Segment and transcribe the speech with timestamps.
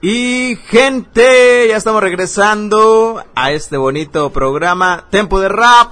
[0.00, 5.90] Y gente, ya estamos regresando a este bonito programa Tempo de Rap.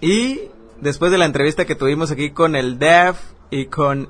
[0.00, 0.40] Y
[0.80, 3.16] después de la entrevista que tuvimos aquí con el Def
[3.50, 4.08] y con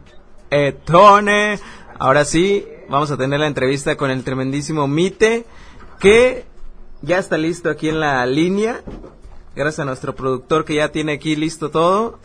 [0.49, 1.61] Etone,
[1.99, 5.45] ahora sí, vamos a tener la entrevista con el tremendísimo Mite,
[6.01, 6.47] que
[7.03, 8.83] ya está listo aquí en la línea.
[9.55, 12.19] Gracias a nuestro productor que ya tiene aquí listo todo.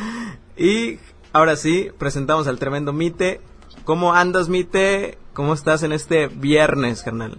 [0.56, 0.98] y
[1.34, 3.42] ahora sí, presentamos al tremendo Mite.
[3.84, 5.18] ¿Cómo andas, Mite?
[5.34, 7.38] ¿Cómo estás en este viernes, carnal?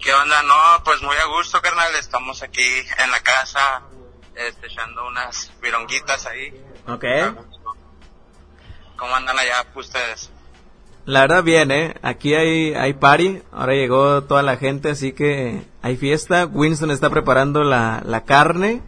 [0.00, 0.42] ¿Qué onda?
[0.42, 1.92] No, pues muy a gusto, carnal.
[1.98, 2.62] Estamos aquí
[3.02, 3.82] en la casa,
[4.36, 6.54] este, echando unas vironguitas ahí.
[6.86, 7.04] Ok.
[8.96, 10.30] ¿Cómo andan allá ustedes?
[11.04, 11.96] La verdad bien, ¿eh?
[12.02, 16.46] Aquí hay, hay party, ahora llegó toda la gente, así que hay fiesta.
[16.46, 18.82] Winston está preparando la, la carne,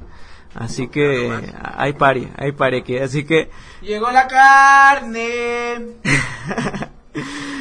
[0.54, 3.51] así que hay party, hay party aquí, así que...
[3.82, 5.96] Llegó la carne.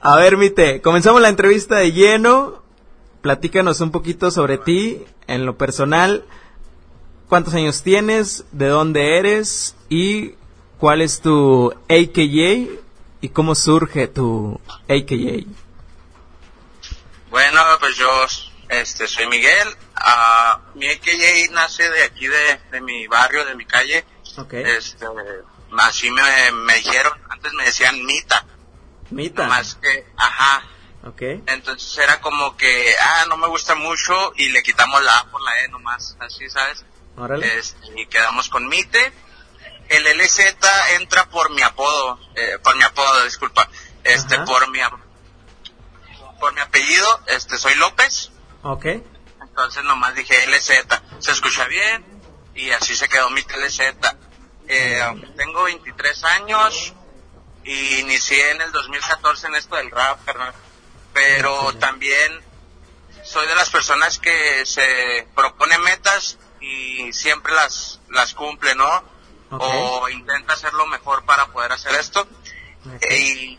[0.00, 2.62] A ver, Mite, comenzamos la entrevista de lleno.
[3.20, 6.24] Platícanos un poquito sobre ti, en lo personal.
[7.28, 8.44] ¿Cuántos años tienes?
[8.52, 9.74] ¿De dónde eres?
[9.88, 10.34] ¿Y
[10.78, 12.80] cuál es tu AKJ?
[13.20, 15.46] ¿Y cómo surge tu AKJ?
[17.30, 18.08] Bueno, pues yo
[18.68, 19.68] este, soy Miguel.
[19.96, 24.04] Ah, mi AKJ nace de aquí, de, de mi barrio, de mi calle.
[24.36, 24.52] Ok.
[24.54, 25.06] Este,
[25.76, 27.12] así me, me dijeron.
[27.28, 28.46] Antes me decían Mita.
[29.10, 29.46] Mita.
[29.46, 30.62] Más que, ajá.
[31.04, 31.22] Ok.
[31.46, 35.42] Entonces era como que, ah, no me gusta mucho y le quitamos la A por
[35.42, 36.84] la E nomás, así, ¿sabes?
[37.16, 37.58] Órale.
[37.58, 39.12] Este, y quedamos con Mite.
[39.88, 40.38] El LZ
[41.00, 43.68] entra por mi apodo, eh, por mi apodo, disculpa.
[44.04, 44.44] Este, Ajá.
[44.44, 44.80] por mi,
[46.38, 48.30] por mi apellido, este, soy López.
[48.62, 48.86] Ok.
[49.40, 50.70] Entonces nomás dije LZ.
[51.20, 52.04] Se escucha bien
[52.54, 53.80] y así se quedó mi LZ.
[54.68, 55.00] Eh,
[55.36, 56.94] tengo 23 años
[57.68, 60.54] y inicié en el 2014 en esto del rap, carnal.
[61.12, 62.40] Pero también
[63.24, 69.04] soy de las personas que se propone metas y siempre las, las cumple, ¿no?
[69.50, 72.26] O intenta hacer lo mejor para poder hacer esto.
[73.02, 73.58] Eh, Y,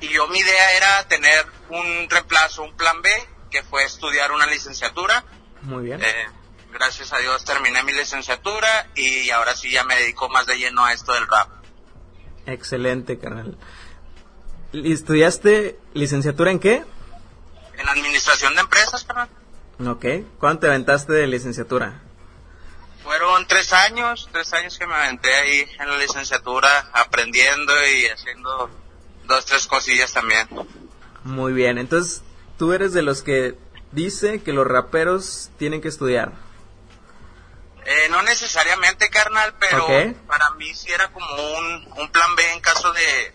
[0.00, 3.10] y yo mi idea era tener un reemplazo, un plan B,
[3.50, 5.24] que fue estudiar una licenciatura.
[5.62, 6.00] Muy bien.
[6.02, 6.26] Eh,
[6.72, 10.84] gracias a Dios terminé mi licenciatura y ahora sí ya me dedico más de lleno
[10.84, 11.48] a esto del rap.
[12.46, 13.56] Excelente, carnal.
[14.72, 16.84] ¿Y ¿Estudiaste licenciatura en qué?
[17.78, 19.28] En administración de empresas, carnal.
[19.86, 20.04] Ok.
[20.38, 22.00] ¿Cuánto te aventaste de licenciatura?
[23.02, 28.70] Fueron tres años, tres años que me aventé ahí en la licenciatura aprendiendo y haciendo
[29.26, 30.48] dos, tres cosillas también.
[31.24, 31.78] Muy bien.
[31.78, 32.22] Entonces,
[32.58, 33.56] tú eres de los que
[33.90, 36.32] dice que los raperos tienen que estudiar.
[37.84, 39.86] Eh, no necesariamente, carnal, pero
[40.28, 43.34] para mí sí era como un, un plan B en caso de,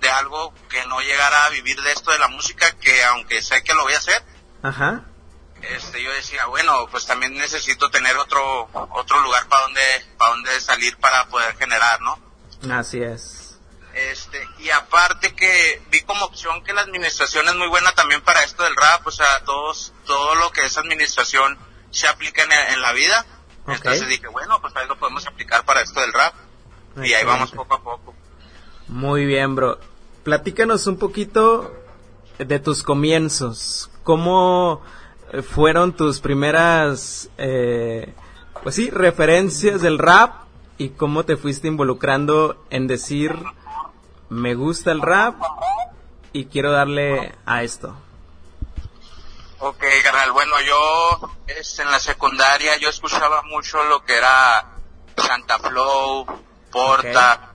[0.00, 3.62] de algo que no llegara a vivir de esto de la música, que aunque sé
[3.64, 4.22] que lo voy a hacer,
[4.62, 5.02] Ajá.
[5.62, 10.60] este, yo decía, bueno, pues también necesito tener otro, otro lugar para donde, para donde
[10.60, 12.18] salir para poder generar, ¿no?
[12.72, 13.58] Así es.
[13.92, 18.44] Este, y aparte que vi como opción que la administración es muy buena también para
[18.44, 21.58] esto del rap, o sea, todos, todo lo que es administración
[21.90, 23.26] se aplica en, en la vida.
[23.70, 23.76] Ok.
[23.76, 26.34] Entonces dije, bueno, pues ahí lo podemos aplicar para esto del rap.
[27.02, 28.14] Y ahí vamos poco a poco.
[28.88, 29.78] Muy bien, bro.
[30.24, 31.72] Platícanos un poquito
[32.38, 33.90] de tus comienzos.
[34.02, 34.82] ¿Cómo
[35.48, 38.12] fueron tus primeras, eh,
[38.62, 40.44] pues sí, referencias del rap
[40.76, 43.36] y cómo te fuiste involucrando en decir,
[44.28, 45.36] me gusta el rap
[46.32, 47.96] y quiero darle a esto?
[49.62, 54.78] Ok, carnal, bueno, yo este, en la secundaria yo escuchaba mucho lo que era
[55.16, 56.24] Santa Flow,
[56.72, 57.54] Porta,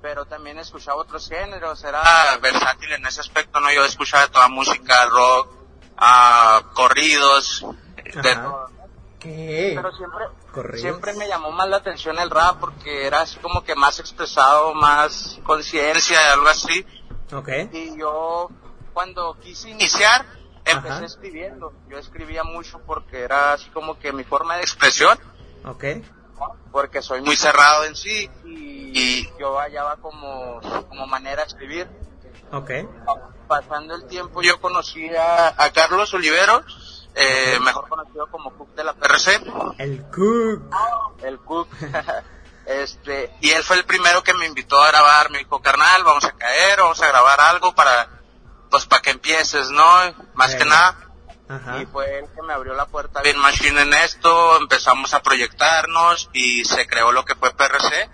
[0.00, 3.72] pero también escuchaba otros géneros, era versátil en ese aspecto, ¿no?
[3.72, 5.48] Yo escuchaba toda música, rock,
[5.96, 7.66] ah, corridos,
[8.04, 8.70] de todo.
[9.18, 9.72] ¿Qué?
[9.74, 13.74] Pero siempre, siempre me llamó más la atención el rap porque era así como que
[13.74, 16.86] más expresado, más conciencia, algo así.
[17.32, 17.48] Ok.
[17.72, 18.48] Y yo,
[18.94, 20.24] cuando quise iniciar,
[20.70, 21.04] empecé Ajá.
[21.04, 21.72] escribiendo.
[21.88, 25.18] Yo escribía mucho porque era así como que mi forma de expresión,
[25.64, 25.84] Ok.
[26.72, 31.88] porque soy muy cerrado en sí y yo hallaba como, como manera de escribir.
[32.52, 32.70] Ok.
[33.46, 36.64] Pasando el tiempo yo conocí a, a Carlos Olivero,
[37.14, 39.40] eh, mejor conocido como Cook de la PRC.
[39.78, 40.62] El Cook.
[41.22, 41.68] el Cook.
[42.66, 46.24] este, y él fue el primero que me invitó a grabar, me dijo, carnal, vamos
[46.24, 48.08] a caer, vamos a grabar algo para,
[48.70, 49.84] pues para que empieces, ¿no?
[50.34, 50.96] Más que nada.
[51.48, 51.82] Ajá.
[51.82, 56.30] Y fue él que me abrió la puerta bien machine en esto, empezamos a proyectarnos
[56.32, 58.08] y se creó lo que fue PRC.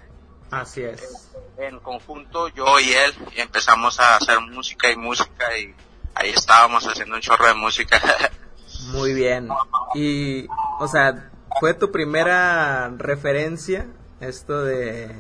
[0.51, 1.31] Así es.
[1.59, 5.75] En conjunto, yo y él, y empezamos a hacer música y música y
[6.15, 8.01] ahí estábamos haciendo un chorro de música.
[8.93, 9.49] Muy bien.
[9.95, 10.47] Y,
[10.79, 11.31] o sea,
[11.61, 13.87] ¿fue tu primera referencia
[14.21, 15.15] esto de,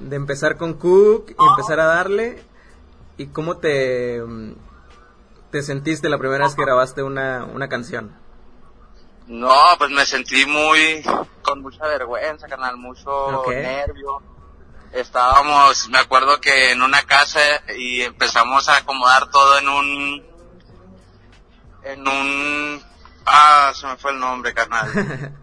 [0.00, 2.42] de empezar con Cook y empezar a darle?
[3.16, 4.22] ¿Y cómo te,
[5.50, 8.16] te sentiste la primera vez que grabaste una, una canción?
[9.26, 11.02] No, pues me sentí muy,
[11.42, 14.20] con mucha vergüenza, canal, mucho nervio.
[14.92, 17.40] Estábamos, me acuerdo que en una casa
[17.78, 20.26] y empezamos a acomodar todo en un,
[21.84, 22.82] en un,
[23.24, 24.90] ah, se me fue el nombre, carnal.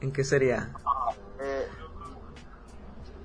[0.00, 0.70] ¿En qué sería?
[1.40, 1.68] Eh,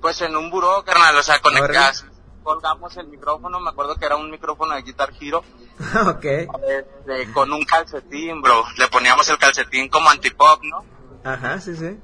[0.02, 2.06] pues en un buró, carnal, o sea, conectas,
[2.44, 5.44] colgamos el micrófono, me acuerdo que era un micrófono de Guitar Hero,
[6.08, 6.26] ok.
[6.26, 8.64] este, con un calcetín, bro.
[8.78, 10.86] Le poníamos el calcetín como antipop, ¿no?
[11.24, 11.98] Ajá, sí, sí.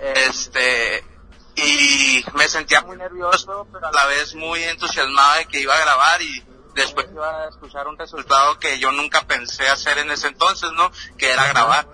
[0.00, 1.04] Este,
[1.56, 5.80] y me sentía muy nervioso, pero a la vez muy entusiasmado de que iba a
[5.80, 6.44] grabar y
[6.74, 10.90] después iba a escuchar un resultado que yo nunca pensé hacer en ese entonces, ¿no?
[11.16, 11.86] Que era grabar.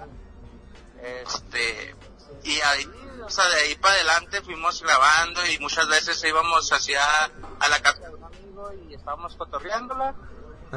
[1.02, 1.94] Este,
[2.44, 2.86] y ahí,
[3.24, 7.02] o sea, de ahí para adelante fuimos grabando y muchas veces íbamos hacia
[7.60, 10.14] a la casa de un amigo y estábamos cotorreándola.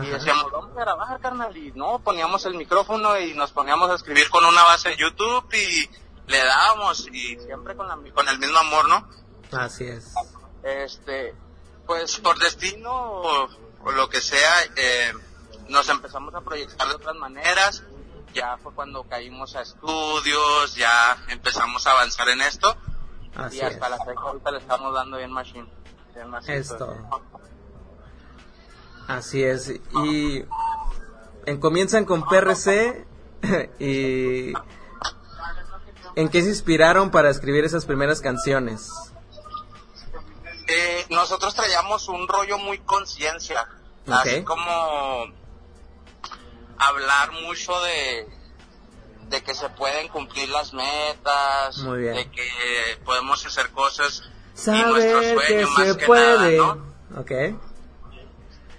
[0.01, 1.57] Y decíamos, vamos a grabar, carnal.
[1.57, 5.51] Y no, poníamos el micrófono y nos poníamos a escribir con una base de YouTube
[5.53, 5.89] y
[6.27, 9.09] le dábamos y siempre con, la, con el mismo amor, ¿no?
[9.51, 10.13] Así es.
[10.63, 11.33] Este,
[11.87, 13.47] pues por destino o,
[13.83, 15.13] o lo que sea, eh,
[15.69, 17.83] nos empezamos a proyectar de otras maneras.
[18.33, 22.77] Ya fue cuando caímos a estudios, ya empezamos a avanzar en esto
[23.35, 23.65] Así y es.
[23.73, 25.67] hasta la fecha ahorita le estamos dando bien machine.
[26.13, 26.33] Bien.
[26.47, 26.95] Esto.
[29.07, 29.69] Así es.
[29.69, 30.43] Y
[31.45, 33.05] en, comienzan con PRC
[33.79, 34.53] y
[36.15, 38.91] ¿en qué se inspiraron para escribir esas primeras canciones?
[40.67, 43.65] Eh, nosotros traíamos un rollo muy conciencia,
[44.07, 45.25] así como
[46.79, 48.27] hablar mucho de
[49.29, 52.13] de que se pueden cumplir las metas, Muy bien.
[52.15, 52.47] de que
[53.03, 54.23] podemos hacer cosas
[54.55, 56.57] y Saber nuestro que sueño más se que puede.
[56.57, 56.75] nada,
[57.11, 57.19] ¿no?
[57.21, 57.31] Ok.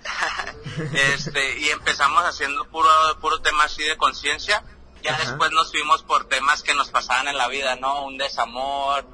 [1.14, 2.88] este y empezamos haciendo puro
[3.20, 4.62] puro tema así de conciencia
[5.02, 5.22] ya Ajá.
[5.24, 9.04] después nos fuimos por temas que nos pasaban en la vida no un desamor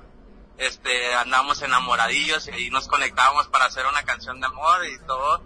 [0.59, 5.39] este andamos enamoradillos y ahí nos conectábamos para hacer una canción de amor y todo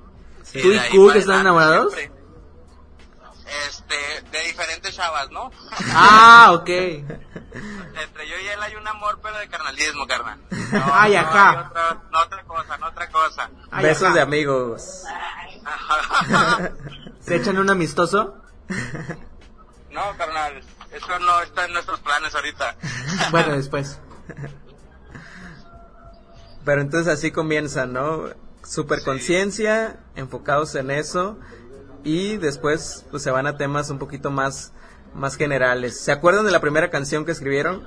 [0.53, 1.93] ¿Tú de y Cook para están enamorados?
[1.95, 2.18] siempre.
[3.69, 3.97] Este
[4.31, 5.51] de diferentes chavas no
[5.93, 6.69] Ah, ok.
[6.69, 11.71] entre yo y él hay un amor pero de carnalismo carnal no, Ay, no otra,
[12.11, 15.05] no otra cosa no otra cosa Ay, Besos de amigos.
[17.21, 18.43] ¿Se echan un amistoso?
[19.91, 20.63] No, carnal,
[20.93, 22.77] eso no está en nuestros planes ahorita.
[23.31, 23.99] Bueno, después.
[26.65, 28.25] Pero entonces así comienzan, ¿no?
[28.63, 31.39] Super conciencia, enfocados en eso
[32.09, 34.73] y después pues se van a temas un poquito más
[35.15, 36.01] más generales.
[36.01, 37.87] ¿Se acuerdan de la primera canción que escribieron?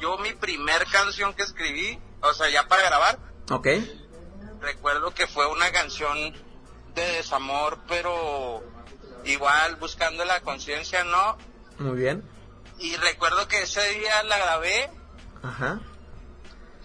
[0.00, 3.18] Yo mi primer canción que escribí, o sea, ya para grabar,
[3.50, 3.66] Ok.
[4.60, 6.16] recuerdo que fue una canción
[6.94, 8.62] de desamor, pero
[9.24, 11.36] igual buscando la conciencia, ¿no?
[11.78, 12.22] Muy bien.
[12.78, 14.90] Y recuerdo que ese día la grabé,
[15.42, 15.80] Ajá.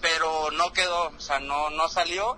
[0.02, 2.38] pero no quedó, o sea, no, no salió.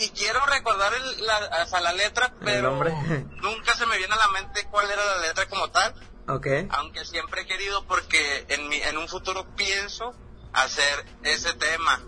[0.00, 2.72] Y quiero recordar el- la, hasta la letra, pero
[3.42, 5.94] nunca se me viene a la mente cuál era la letra como tal.
[6.30, 6.46] Ok.
[6.70, 10.14] aunque siempre he querido porque en, mi, en un futuro pienso
[10.52, 12.02] hacer ese tema.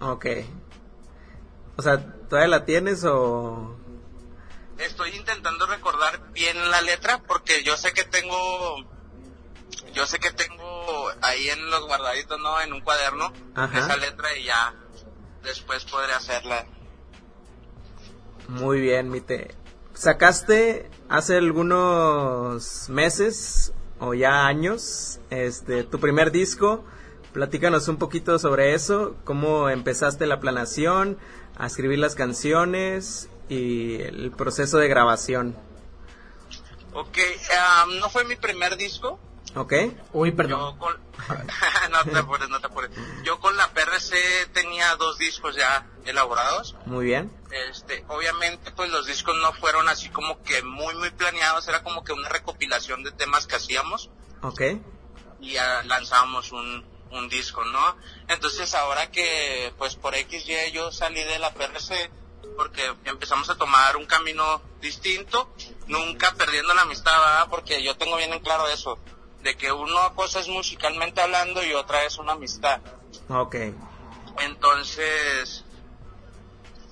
[0.00, 0.26] Ok.
[1.76, 1.98] O sea,
[2.28, 3.76] ¿todavía la tienes o...?
[4.76, 8.76] Estoy intentando recordar bien la letra porque yo sé que tengo,
[9.94, 12.60] yo sé que tengo ahí en los guardaditos, ¿no?
[12.60, 13.78] En un cuaderno, Ajá.
[13.78, 14.74] esa letra y ya
[15.42, 16.66] después podré hacerla.
[18.50, 19.54] Muy bien, Mite.
[19.94, 26.84] Sacaste hace algunos meses o ya años este tu primer disco.
[27.32, 31.16] Platícanos un poquito sobre eso, cómo empezaste la planación,
[31.56, 35.56] a escribir las canciones y el proceso de grabación.
[36.92, 37.18] Ok,
[37.56, 39.20] ah, no fue mi primer disco,
[39.54, 39.72] ¿Ok?
[40.12, 40.78] Uy, Yo perdón.
[40.78, 40.94] con...
[41.90, 42.90] no te apures, no te apures.
[43.24, 46.76] Yo con la PRC tenía dos discos ya elaborados.
[46.86, 47.32] Muy bien.
[47.68, 51.66] Este, obviamente, pues los discos no fueron así como que muy, muy planeados.
[51.68, 54.10] Era como que una recopilación de temas que hacíamos
[54.42, 54.62] ¿Ok?
[55.40, 57.96] y ya lanzábamos un, un disco, ¿no?
[58.28, 62.10] Entonces, ahora que, pues por XY yo salí de la PRC
[62.56, 65.50] porque empezamos a tomar un camino distinto,
[65.86, 67.46] nunca perdiendo la amistad, ¿verdad?
[67.48, 68.98] Porque yo tengo bien en claro eso,
[69.42, 72.80] de que una cosa es musicalmente hablando y otra es una amistad.
[73.28, 73.56] Ok.
[74.40, 75.64] Entonces,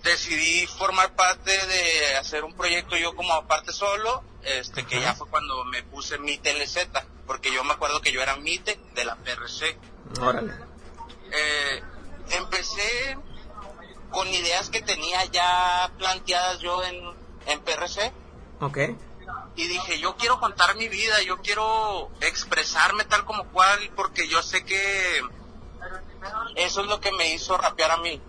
[0.02, 5.28] decidí formar parte de hacer un proyecto yo como parte solo, este que ya fue
[5.28, 6.88] cuando me puse mi TLZ,
[7.26, 9.78] porque yo me acuerdo que yo era MITE de la PRC.
[10.20, 10.52] Órale.
[11.30, 11.82] Eh,
[12.30, 13.18] empecé
[14.10, 16.96] con ideas que tenía ya planteadas yo en,
[17.46, 18.10] en PRC
[18.60, 18.78] Ok.
[19.56, 24.42] Y dije, yo quiero contar mi vida, yo quiero expresarme tal como cual, porque yo
[24.42, 25.22] sé que
[26.56, 28.20] eso es lo que me hizo rapear a mí,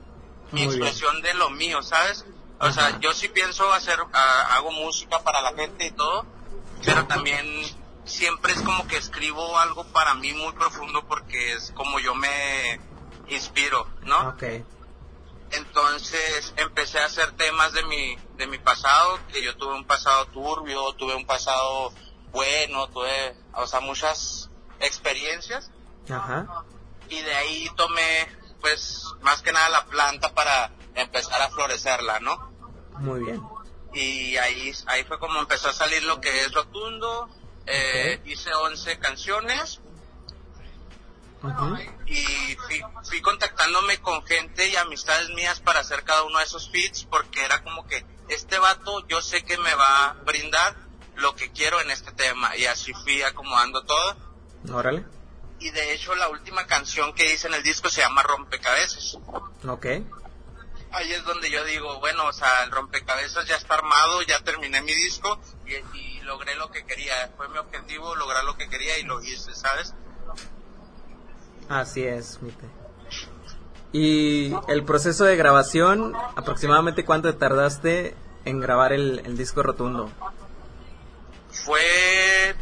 [0.51, 0.87] mi Muy bien.
[0.87, 2.25] expresión de lo mío, ¿sabes?
[2.59, 6.25] O sea, yo sí pienso hacer, hago música para la gente y todo,
[6.83, 7.45] pero también
[8.05, 12.81] siempre es como que escribo algo para mí muy profundo porque es como yo me
[13.29, 14.29] inspiro, ¿no?
[14.29, 14.43] Ok.
[15.51, 20.25] Entonces empecé a hacer temas de mi, de mi pasado, que yo tuve un pasado
[20.27, 21.91] turbio, tuve un pasado
[22.31, 25.71] bueno, tuve, o sea, muchas experiencias
[26.09, 26.63] Ajá.
[27.09, 28.27] y de ahí tomé,
[28.61, 32.51] pues, más que nada la planta para empezar a florecerla, ¿no?
[32.99, 33.41] Muy bien.
[33.93, 37.27] Y ahí, ahí fue como empezó a salir lo que es Rotundo,
[37.65, 39.81] eh, hice 11 canciones
[42.05, 46.69] Y fui, fui contactándome con gente y amistades mías para hacer cada uno de esos
[46.69, 50.75] feats porque era como que este vato yo sé que me va a brindar
[51.15, 54.17] lo que quiero en este tema y así fui acomodando todo
[54.73, 55.05] Órale.
[55.59, 59.17] y de hecho la última canción que hice en el disco se llama Rompecabezas.
[59.67, 59.85] Ok.
[60.91, 64.81] Ahí es donde yo digo, bueno, o sea, el rompecabezas ya está armado, ya terminé
[64.81, 67.31] mi disco y, y logré lo que quería.
[67.37, 69.93] Fue mi objetivo lograr lo que quería y lo hice, ¿sabes?
[71.69, 72.65] Así es, Mite.
[73.91, 80.11] Y el proceso de grabación, aproximadamente cuánto te tardaste en grabar el, el disco rotundo.
[81.51, 82.55] Fue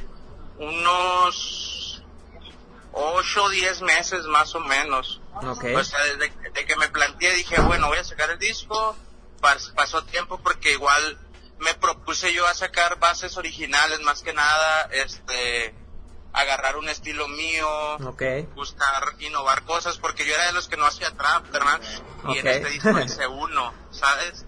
[0.57, 2.03] unos
[2.93, 5.21] 8 o 10 meses más o menos.
[5.35, 5.65] Ok.
[5.75, 8.95] O sea, desde, desde que me planteé dije, bueno, voy a sacar el disco.
[9.41, 11.19] Pas- pasó tiempo porque igual
[11.59, 15.75] me propuse yo a sacar bases originales más que nada, este,
[16.39, 17.67] agarrar un estilo mío,
[18.05, 18.23] Ok.
[18.55, 21.79] buscar innovar cosas porque yo era de los que no hacía trap, ¿verdad?
[22.29, 22.53] Y en Ok.
[22.53, 24.45] este disco hice uno, ¿sabes?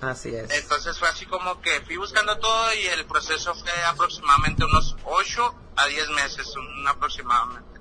[0.00, 0.50] Así es.
[0.50, 5.54] Entonces fue así como que fui buscando todo y el proceso fue aproximadamente unos 8
[5.76, 7.80] a 10 meses, un aproximadamente.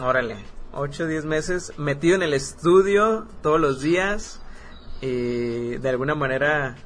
[0.00, 0.44] Órale.
[0.72, 4.40] 8 o 10 meses metido en el estudio todos los días
[5.00, 6.76] y de alguna manera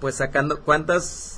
[0.00, 1.35] pues sacando cuántas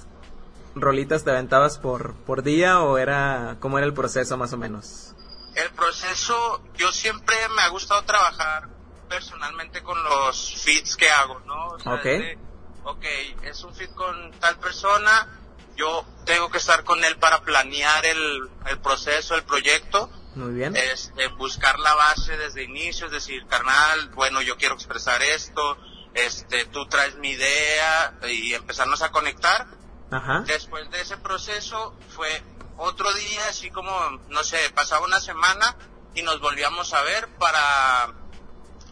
[0.80, 5.14] rolitas te aventabas por por día o era cómo era el proceso más o menos.
[5.54, 8.68] El proceso, yo siempre me ha gustado trabajar
[9.08, 11.66] personalmente con los feeds que hago, ¿no?
[11.68, 12.02] O sea, Ok.
[12.04, 12.38] de,
[12.84, 13.04] ok,
[13.42, 15.28] es un feed con tal persona,
[15.76, 20.76] yo tengo que estar con él para planear el, el proceso, el proyecto, Muy bien.
[20.76, 25.78] este, buscar la base desde inicio, es decir, carnal, bueno, yo quiero expresar esto,
[26.14, 29.66] este, tú traes mi idea y empezarnos a conectar.
[30.10, 30.40] Ajá.
[30.46, 32.42] Después de ese proceso fue
[32.76, 33.92] otro día, así como,
[34.28, 35.76] no sé, pasaba una semana
[36.14, 38.12] y nos volvíamos a ver para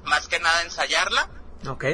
[0.04, 1.28] más que nada ensayarla
[1.68, 1.84] Ok.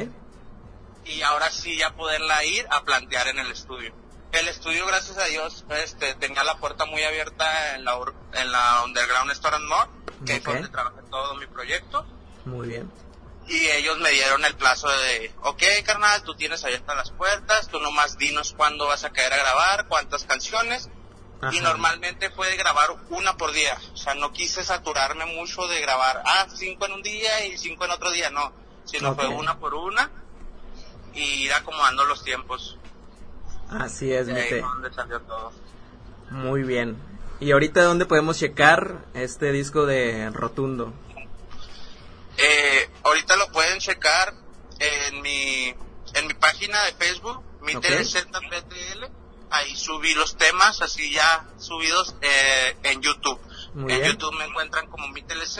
[1.05, 3.93] y ahora sí ya poderla ir a plantear en el estudio.
[4.31, 7.97] El estudio, gracias a Dios, este, tenía la puerta muy abierta en la,
[8.33, 9.89] en la Underground Store and More,
[10.25, 12.05] que fue donde trabajé todo mi proyecto.
[12.45, 12.91] Muy bien.
[13.47, 17.79] Y ellos me dieron el plazo de, ok, carnal, tú tienes abiertas las puertas, tú
[17.79, 20.89] nomás dinos cuándo vas a caer a grabar, cuántas canciones.
[21.51, 23.77] Y normalmente fue de grabar una por día.
[23.93, 27.83] O sea, no quise saturarme mucho de grabar, ah, cinco en un día y cinco
[27.83, 28.53] en otro día, no.
[28.85, 30.09] Sino fue una por una
[31.13, 32.77] y ir acomodando los tiempos.
[33.69, 35.51] Así es, De ahí donde salió todo.
[36.29, 36.97] Muy bien.
[37.39, 40.93] ¿Y ahorita dónde podemos checar este disco de Rotundo?
[42.37, 44.33] Eh, ahorita lo pueden checar
[44.79, 45.67] en mi,
[46.13, 47.83] en mi página de Facebook, mi Ok.
[47.85, 49.05] TLZPTL.
[49.51, 53.39] Ahí subí los temas, así ya subidos eh, en YouTube.
[53.75, 54.11] Muy en bien.
[54.11, 55.59] YouTube me encuentran como mi TLZ.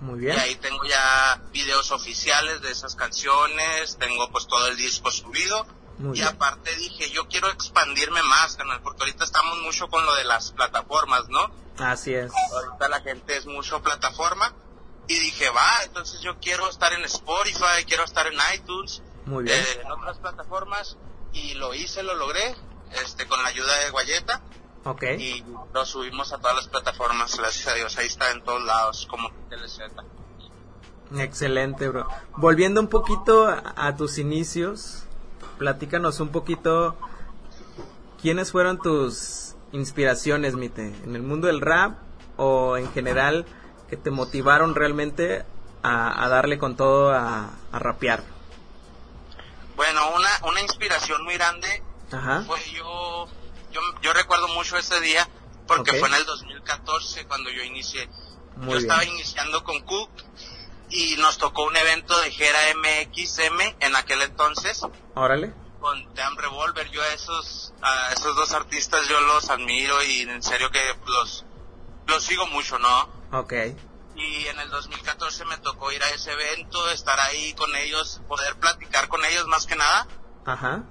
[0.00, 0.38] Muy Y bien.
[0.38, 5.66] ahí tengo ya videos oficiales de esas canciones, tengo pues todo el disco subido.
[5.98, 6.28] Muy y bien.
[6.28, 10.52] aparte dije, yo quiero expandirme más, canal, porque ahorita estamos mucho con lo de las
[10.52, 11.50] plataformas, ¿no?
[11.78, 12.32] Así es.
[12.54, 14.54] Ahorita la gente es mucho plataforma.
[15.10, 19.58] Y dije, va, entonces yo quiero estar en Spotify, quiero estar en iTunes, Muy bien.
[19.58, 20.96] eh, en otras plataformas.
[21.32, 22.54] Y lo hice, lo logré,
[23.02, 24.40] este, con la ayuda de Guayeta.
[25.18, 27.98] Y lo subimos a todas las plataformas, gracias a Dios.
[27.98, 29.80] Ahí está en todos lados, como TLZ.
[31.18, 32.06] Excelente, bro.
[32.36, 35.02] Volviendo un poquito a, a tus inicios,
[35.58, 36.96] platícanos un poquito
[38.22, 41.98] quiénes fueron tus inspiraciones, Mite, en el mundo del rap
[42.36, 43.44] o en general
[43.90, 45.44] que te motivaron realmente
[45.82, 48.22] a, a darle con todo a, a rapear.
[49.76, 51.82] Bueno, una, una inspiración muy grande
[52.12, 52.44] Ajá.
[52.46, 53.26] fue yo,
[53.72, 55.28] yo, yo recuerdo mucho ese día
[55.66, 58.08] porque fue en el 2014 cuando yo inicié.
[58.56, 60.10] Muy yo estaba iniciando con Cook
[60.90, 64.82] y nos tocó un evento de Gera MXM en aquel entonces
[65.14, 65.52] Órale.
[65.80, 66.88] con Damn Revolver.
[66.90, 71.44] Yo a esos, a esos dos artistas yo los admiro y en serio que los,
[72.06, 73.19] los sigo mucho, ¿no?
[73.32, 73.52] Ok.
[74.16, 78.56] Y en el 2014 me tocó ir a ese evento, estar ahí con ellos, poder
[78.56, 80.06] platicar con ellos más que nada.
[80.44, 80.82] Ajá.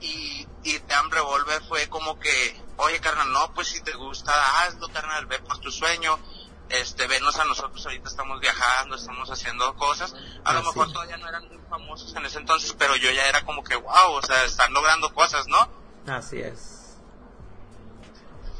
[0.00, 4.32] Y, y Damn Revolver fue como que, oye carnal, no, pues si te gusta,
[4.62, 6.18] hazlo carnal, ve por tu sueño.
[6.68, 10.14] Este, venos a nosotros, ahorita estamos viajando, estamos haciendo cosas.
[10.44, 10.68] A lo Así.
[10.68, 13.74] mejor todavía no eran muy famosos en ese entonces, pero yo ya era como que,
[13.74, 15.68] wow, o sea, están logrando cosas, ¿no?
[16.06, 16.96] Así es.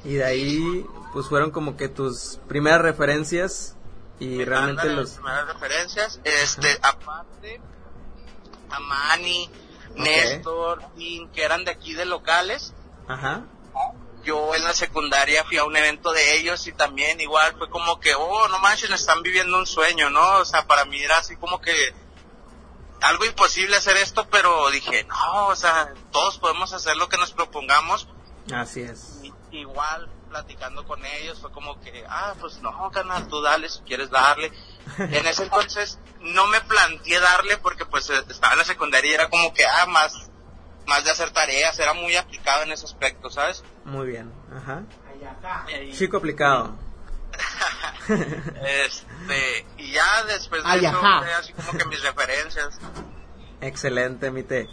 [0.05, 0.87] Y de ahí,
[1.19, 3.75] pues fueron como que tus primeras referencias
[4.21, 5.15] y realmente los...
[5.15, 6.21] primeras referencias.
[6.23, 7.61] Este, aparte,
[8.71, 9.51] a Manny,
[9.97, 10.81] Néstor,
[11.35, 12.73] que eran de aquí de locales.
[13.09, 13.43] Ajá.
[14.23, 17.99] Yo en la secundaria fui a un evento de ellos y también igual fue como
[17.99, 20.37] que, oh, no manches, están viviendo un sueño, ¿no?
[20.37, 21.75] O sea, para mí era así como que
[23.01, 27.33] algo imposible hacer esto, pero dije, no, o sea, todos podemos hacer lo que nos
[27.33, 28.07] propongamos.
[28.53, 29.21] Así es.
[29.23, 33.81] Y- igual platicando con ellos fue como que, ah, pues no, canal, tú dale si
[33.81, 34.53] quieres darle.
[34.99, 39.15] En ese entonces no me planteé darle porque pues eh, estaba en la secundaria y
[39.15, 40.31] era como que, ah, más,
[40.87, 43.63] más de hacer tareas, era muy aplicado en ese aspecto, ¿sabes?
[43.85, 44.33] Muy bien.
[44.55, 44.83] Ajá.
[45.83, 46.77] Y- Chico aplicado.
[48.09, 51.01] este, y ya después de Ay, eso
[51.39, 52.79] así como que mis referencias.
[53.61, 54.69] Excelente, Mite.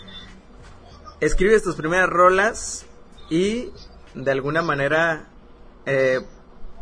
[1.19, 2.85] Escribes tus primeras rolas
[3.29, 3.71] y
[4.13, 5.27] de alguna manera
[5.85, 6.21] eh,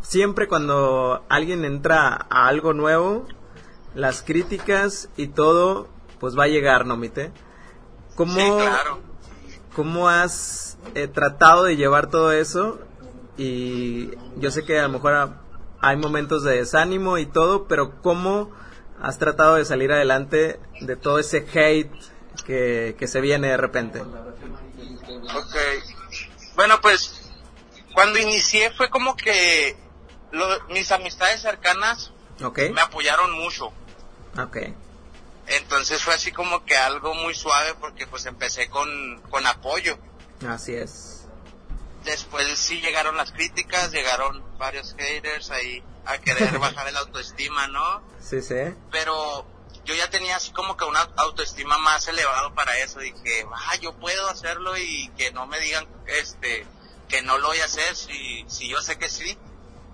[0.01, 3.25] siempre cuando alguien entra a algo nuevo,
[3.95, 5.88] las críticas y todo,
[6.19, 7.31] pues va a llegar, ¿no, Mite?
[8.15, 9.00] ¿Cómo, Sí, claro.
[9.75, 12.79] ¿Cómo has eh, tratado de llevar todo eso?
[13.37, 15.41] Y yo sé que a lo mejor ha-
[15.79, 18.51] hay momentos de desánimo y todo, pero ¿cómo
[19.01, 21.91] has tratado de salir adelante de todo ese hate
[22.46, 24.01] que, que se viene de repente?
[24.01, 25.55] Ok.
[26.55, 27.31] Bueno, pues
[27.94, 29.75] cuando inicié fue como que
[30.31, 32.11] lo- mis amistades cercanas
[32.44, 32.59] ¿Ok?
[32.74, 33.72] me apoyaron mucho.
[34.39, 34.57] Ok.
[35.48, 39.98] Entonces fue así como que algo muy suave porque pues empecé con, con apoyo.
[40.48, 41.25] Así es.
[42.05, 48.01] Después sí llegaron las críticas, llegaron varios haters ahí a querer bajar el autoestima, ¿no?
[48.20, 48.55] Sí, sí.
[48.92, 49.46] Pero
[49.85, 53.00] yo ya tenía así como que una autoestima más elevado para eso.
[53.00, 56.65] Dije, ah, yo puedo hacerlo y que no me digan este
[57.09, 59.37] que no lo voy a hacer si, si yo sé que sí.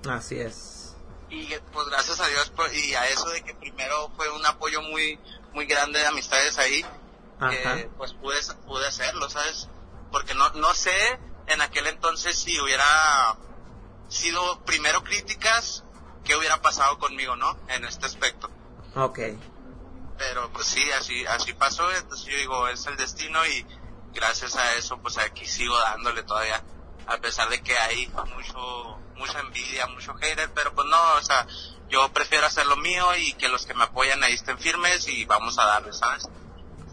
[0.10, 0.96] Así es.
[1.30, 4.82] Y pues gracias a Dios por- y a eso de que primero fue un apoyo
[4.82, 5.20] muy
[5.54, 6.86] muy grande de amistades ahí,
[7.50, 9.68] que pues pude, pude hacerlo, ¿sabes?
[10.12, 10.92] Porque no, no sé
[11.48, 13.36] en aquel entonces si hubiera
[14.08, 15.84] sido primero críticas,
[16.24, 17.58] qué hubiera pasado conmigo, ¿no?
[17.68, 18.50] En este aspecto.
[18.96, 19.20] Ok.
[20.20, 23.66] Pero pues sí, así, así pasó, entonces yo digo, es el destino y
[24.14, 26.62] gracias a eso pues aquí sigo dándole todavía,
[27.08, 31.48] a pesar de que hay mucho, mucha envidia, mucho hater, pero pues no, o sea,
[31.90, 35.24] yo prefiero hacer lo mío y que los que me apoyan ahí estén firmes y
[35.26, 36.28] vamos a darle, ¿sabes?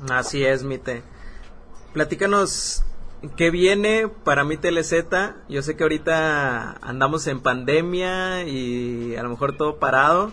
[0.09, 1.03] Así es, Mite.
[1.93, 2.85] Platícanos
[3.37, 4.93] qué viene para mi TLZ.
[5.49, 10.33] Yo sé que ahorita andamos en pandemia y a lo mejor todo parado,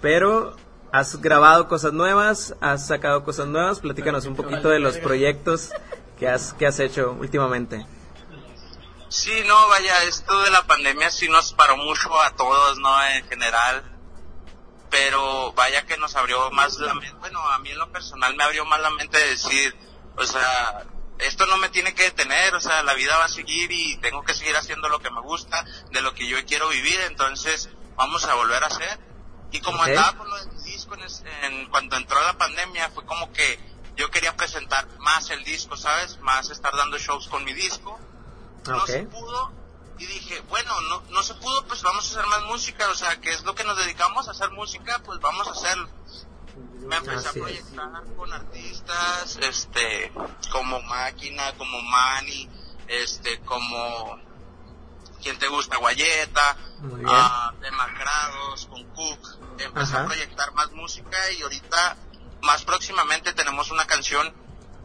[0.00, 0.56] pero
[0.92, 3.80] has grabado cosas nuevas, has sacado cosas nuevas.
[3.80, 5.70] Platícanos un poquito de los proyectos
[6.18, 7.86] que has, que has hecho últimamente.
[9.08, 13.04] Sí, no, vaya, esto de la pandemia sí nos paró mucho a todos, ¿no?
[13.06, 13.82] En general.
[14.88, 17.12] Pero vaya que nos abrió más la mente.
[17.18, 19.76] Bueno, a mí en lo personal me abrió más la mente de decir,
[20.16, 20.84] o sea,
[21.18, 24.22] esto no me tiene que detener, o sea, la vida va a seguir y tengo
[24.24, 28.24] que seguir haciendo lo que me gusta, de lo que yo quiero vivir, entonces vamos
[28.24, 28.98] a volver a hacer.
[29.52, 29.88] Y como Ok.
[29.88, 33.58] andaba con lo del disco en, es- en- cuando entró la pandemia, fue como que
[33.96, 36.18] yo quería presentar más el disco, ¿sabes?
[36.20, 37.98] Más estar dando shows con mi disco
[38.74, 39.52] no se pudo
[39.98, 43.20] y dije, bueno, no, no se pudo, pues vamos a hacer más música, o sea,
[43.20, 45.88] que es lo que nos dedicamos a hacer música, pues vamos a hacerlo.
[46.80, 50.12] Me empecé a proyectar con artistas, este,
[50.50, 52.48] como Máquina, como Manny,
[52.88, 54.18] este, como,
[55.20, 55.76] ¿quién te gusta?
[55.76, 56.56] Guayeta,
[57.06, 59.28] ah, Demacrados, con Cook.
[59.58, 60.02] Empecé Ajá.
[60.02, 61.96] a proyectar más música y ahorita,
[62.42, 64.32] más próximamente tenemos una canción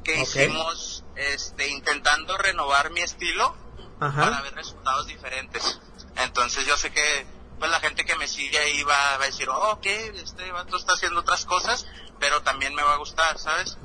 [0.04, 0.28] que Ok.
[0.28, 3.56] hicimos, este, intentando renovar mi estilo
[4.00, 4.42] para Ajá.
[4.42, 5.80] ver resultados diferentes.
[6.18, 7.26] Entonces yo sé que
[7.58, 10.76] pues la gente que me sigue ahí va, va a decir, oh, ok, este vato
[10.76, 11.88] está haciendo otras cosas,
[12.20, 13.78] pero también me va a gustar, ¿sabes?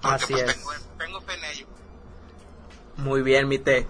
[0.00, 0.54] porque Así pues es.
[0.54, 1.66] tengo, tengo fe en ello.
[2.96, 3.86] Muy bien, Mite.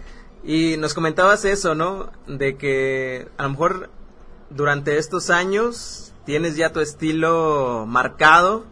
[0.47, 2.13] Y nos comentabas eso, ¿no?
[2.29, 3.91] De que a lo mejor
[4.49, 8.65] durante estos años tienes ya tu estilo marcado,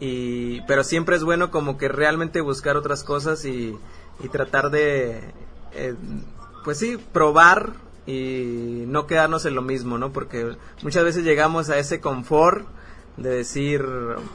[0.00, 3.76] y, pero siempre es bueno como que realmente buscar otras cosas y,
[4.20, 5.34] y tratar de,
[5.72, 5.94] eh,
[6.64, 7.74] pues sí, probar
[8.06, 10.14] y no quedarnos en lo mismo, ¿no?
[10.14, 12.66] Porque muchas veces llegamos a ese confort
[13.18, 13.84] de decir,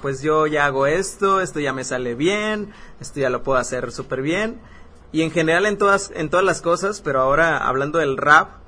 [0.04, 3.92] pues yo ya hago esto, esto ya me sale bien, esto ya lo puedo hacer
[3.92, 4.60] súper bien.
[5.12, 8.62] Y en general en todas, en todas las cosas, pero ahora hablando del rap,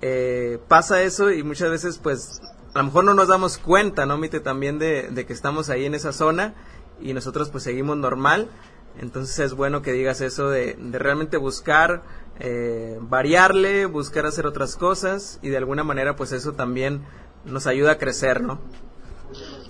[0.00, 2.40] eh, pasa eso y muchas veces pues
[2.74, 4.40] a lo mejor no nos damos cuenta, ¿no, Mite?
[4.40, 6.54] También de, de que estamos ahí en esa zona
[7.00, 8.48] y nosotros pues seguimos normal.
[8.98, 12.02] Entonces es bueno que digas eso de, de realmente buscar
[12.40, 17.02] eh, variarle, buscar hacer otras cosas y de alguna manera pues eso también
[17.44, 18.60] nos ayuda a crecer, ¿no?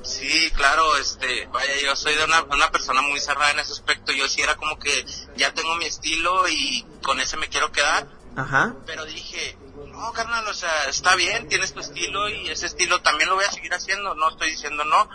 [0.05, 4.13] Sí, claro, este, vaya, yo soy de una, una persona muy cerrada en ese aspecto.
[4.13, 5.05] Yo sí era como que
[5.37, 8.07] ya tengo mi estilo y con ese me quiero quedar.
[8.37, 8.75] Ajá.
[8.85, 9.57] Pero dije,
[9.89, 13.45] no, carnal, o sea, está bien, tienes tu estilo y ese estilo también lo voy
[13.45, 14.15] a seguir haciendo.
[14.15, 15.09] No estoy diciendo no,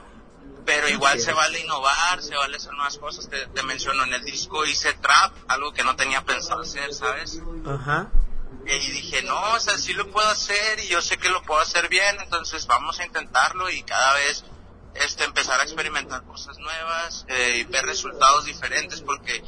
[0.66, 3.30] pero igual se vale innovar, se vale hacer nuevas cosas.
[3.30, 7.40] Te, te menciono, en el disco hice trap, algo que no tenía pensado hacer, ¿sabes?
[7.68, 8.12] Ajá.
[8.66, 11.60] Y dije, no, o sea, sí lo puedo hacer y yo sé que lo puedo
[11.60, 14.44] hacer bien, entonces vamos a intentarlo y cada vez
[14.96, 19.44] este empezar a experimentar cosas nuevas eh, y ver resultados diferentes porque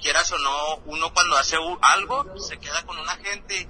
[0.00, 3.68] quieras o no, uno cuando hace algo se queda con una gente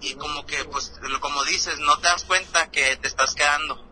[0.00, 3.84] y como que, pues, como dices, no te das cuenta que te estás quedando.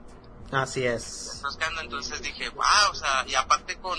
[0.53, 1.33] Así Te es.
[1.35, 3.99] estás quedando, entonces dije, wow, o sea, y aparte con,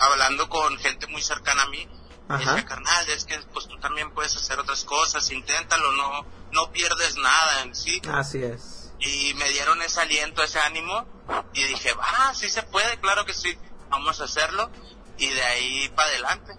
[0.00, 1.88] hablando con gente muy cercana a mí,
[2.28, 2.64] Ajá.
[2.64, 7.62] carnal, es que pues tú también puedes hacer otras cosas, inténtalo, no, no pierdes nada
[7.62, 8.02] en sí.
[8.10, 8.81] Así es.
[9.04, 11.06] Y me dieron ese aliento, ese ánimo,
[11.54, 13.56] y dije, va, sí se puede, claro que sí,
[13.90, 14.70] vamos a hacerlo,
[15.18, 16.52] y de ahí para adelante.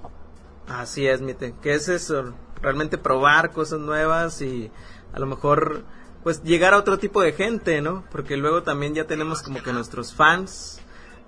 [0.68, 1.56] Así es, Mite.
[1.62, 2.34] ¿Qué es eso?
[2.62, 4.72] Realmente probar cosas nuevas y
[5.14, 5.86] a lo mejor
[6.24, 8.06] pues llegar a otro tipo de gente, ¿no?
[8.10, 10.80] Porque luego también ya tenemos como que nuestros fans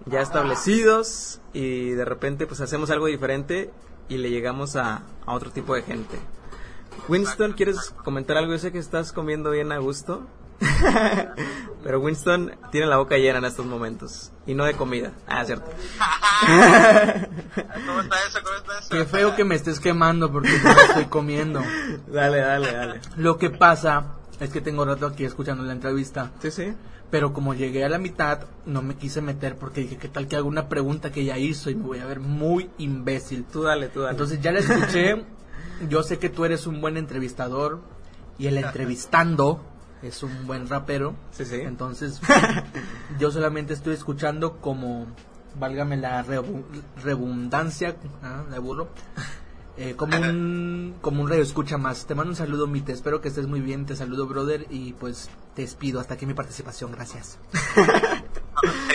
[0.06, 3.72] ya establecidos y de repente pues hacemos algo diferente
[4.08, 6.18] y le llegamos a, a otro tipo de gente.
[7.10, 8.54] Winston, ¿quieres comentar algo?
[8.54, 10.26] Yo sé que estás comiendo bien a gusto.
[11.84, 14.32] Pero Winston tiene la boca llena en estos momentos.
[14.48, 15.12] Y no de comida.
[15.28, 15.70] Ah, cierto.
[17.86, 18.40] ¿Cómo está eso?
[18.44, 18.90] ¿Cómo está eso?
[18.90, 21.62] Qué feo que me estés quemando porque no estoy comiendo.
[22.08, 23.02] dale, dale, dale.
[23.18, 26.74] Lo que pasa es que tengo rato aquí escuchando la entrevista, Sí, sí.
[27.12, 30.36] pero como llegué a la mitad, no me quise meter porque dije, ¿qué tal que
[30.36, 33.46] hago una pregunta que ella hizo y me voy a ver muy imbécil?
[33.46, 34.12] Tú dale, tú dale.
[34.12, 35.24] Entonces ya la escuché,
[35.88, 37.80] yo sé que tú eres un buen entrevistador
[38.38, 39.64] y el entrevistando
[40.08, 41.16] es un buen rapero.
[41.32, 41.56] Sí, sí.
[41.62, 42.22] Entonces
[43.20, 45.08] yo solamente estoy escuchando como,
[45.60, 46.64] válgame la rebu-
[47.04, 48.90] redundancia, ah, de burro,
[49.78, 52.06] eh, como un como un radio escucha más.
[52.06, 55.30] Te mando un saludo, Mite, espero que estés muy bien, te saludo, brother, y pues
[55.54, 56.00] te despido.
[56.00, 57.38] Hasta aquí mi participación, gracias.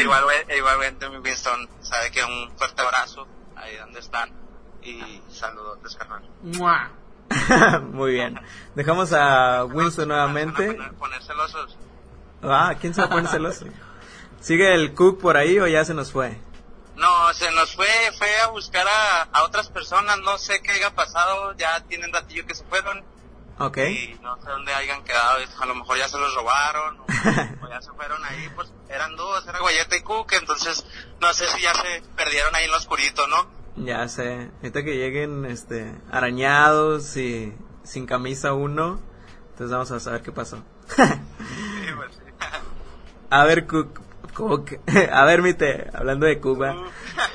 [0.01, 0.25] Igual,
[0.57, 4.31] igualmente mi Winston sabe que un fuerte abrazo ahí donde están
[4.83, 6.23] y saludos, carnal.
[7.93, 8.39] Muy bien.
[8.75, 10.73] Dejamos a Winston nuevamente.
[10.75, 11.77] poner, poner celosos.
[12.43, 13.67] Ah, ¿quién se va a poner celoso?
[14.41, 16.39] ¿Sigue el Cook por ahí o ya se nos fue?
[16.97, 17.87] No, se nos fue,
[18.19, 22.47] fue a buscar a, a otras personas, no sé qué haya pasado, ya tienen ratillo
[22.47, 23.03] que se fueron
[23.59, 23.79] Ok.
[23.79, 27.05] y no sé dónde hayan quedado, a lo mejor ya se los robaron o,
[27.65, 30.85] o ya se fueron ahí, pues eran dos, era Guayeta y Cook, entonces
[31.21, 33.47] no sé si ya se perdieron ahí en lo oscurito, ¿no?
[33.77, 34.51] Ya sé.
[34.57, 37.53] Ahorita que lleguen este, arañados y
[37.83, 39.01] sin camisa uno,
[39.51, 40.63] entonces vamos a saber qué pasó.
[43.31, 44.01] A ver, Cook.
[44.35, 44.81] Cook.
[45.13, 46.77] A ver, Mite, hablando de Cuba.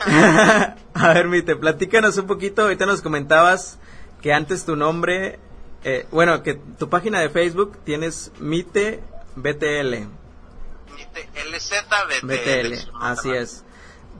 [0.94, 2.64] a ver, Mite, platícanos un poquito.
[2.64, 3.80] Ahorita nos comentabas
[4.22, 5.40] que antes tu nombre,
[5.84, 9.02] eh, bueno, que tu página de Facebook tienes Mite
[9.36, 10.08] BTL.
[11.52, 12.26] LZBTL.
[12.26, 13.64] BTL, así es.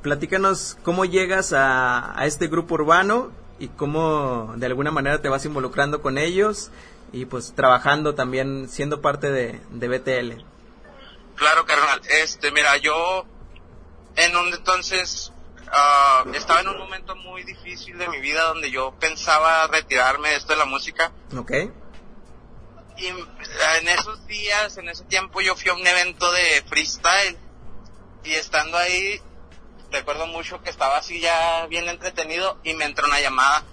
[0.06, 5.44] Platícanos cómo llegas a, a este grupo urbano y cómo de alguna manera te vas
[5.46, 6.70] involucrando con ellos
[7.12, 10.46] y pues trabajando también siendo parte de, de BTL.
[11.34, 12.04] Claro, carnal.
[12.22, 13.26] Este, mira, yo
[14.16, 15.34] en un entonces
[15.72, 20.36] ah, estaba en un momento muy difícil de mi vida donde yo pensaba retirarme de
[20.36, 21.12] esto de la música.
[21.36, 21.52] ¿Ok?
[22.98, 27.40] Y en esos días, en ese tiempo, yo fui a un evento de freestyle.
[28.24, 29.20] Y estando ahí,
[29.96, 33.64] recuerdo mucho que estaba así ya bien entretenido y me entró una llamada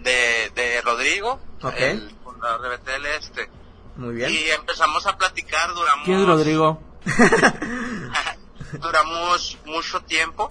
[0.00, 1.74] de, de Rodrigo, Ok.
[1.78, 3.50] el fundador de BTL este.
[3.96, 4.30] Muy bien.
[4.30, 6.04] Y empezamos a platicar, duramos...
[6.06, 6.82] ¿Quién es Rodrigo?
[8.80, 10.50] duramos mucho tiempo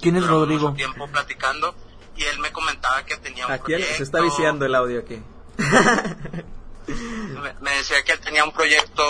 [0.00, 0.62] ¿Quién es Duramos Rodrigo?
[0.68, 1.74] mucho tiempo platicando
[2.16, 3.96] y él me comentaba que tenía un Aquí proyecto.
[3.96, 5.22] se está viciando el audio aquí.
[6.88, 9.02] Me, me decía que él tenía un proyecto.